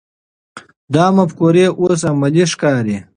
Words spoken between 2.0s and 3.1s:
عملي ښکاري.